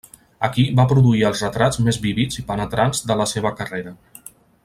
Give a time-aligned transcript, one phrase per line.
[0.45, 3.95] Aquí va produir els retrats més vívids i penetrants de la seva carrera.